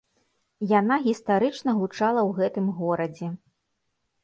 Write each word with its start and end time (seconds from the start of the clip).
Яна 0.79 0.95
гістарычна 1.03 1.75
гучала 1.81 2.21
ў 2.29 2.41
гэтым 2.41 2.65
горадзе. 2.81 3.33